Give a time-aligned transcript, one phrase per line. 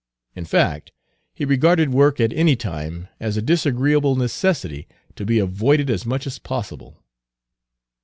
[0.35, 0.91] In fact,
[1.31, 6.25] he regarded work at any time as a disagreeable necessity to be avoided as much
[6.25, 7.03] as possible.